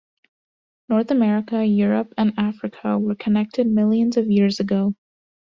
North 0.89 1.11
America, 1.11 1.63
Europe 1.63 2.15
and 2.17 2.33
Africa 2.35 2.97
were 2.97 3.13
connected 3.13 3.67
millions 3.67 4.17
of 4.17 4.31
years 4.31 4.59
ago. 4.59 4.95